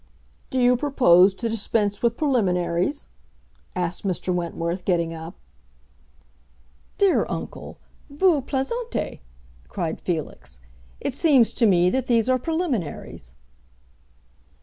[0.49, 3.07] "Do you propose to dispense with preliminaries?"
[3.75, 4.33] asked Mr.
[4.33, 5.35] Wentworth, getting up.
[6.97, 7.77] "Dear uncle,
[8.09, 9.19] vous plaisantez!"
[9.67, 10.59] cried Felix.
[10.99, 13.35] "It seems to me that these are preliminaries."